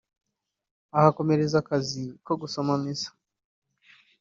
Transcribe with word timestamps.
ahakomereza 0.97 1.55
akazi 1.63 2.03
ko 2.25 2.33
gusoma 2.41 2.73
misa 2.83 3.09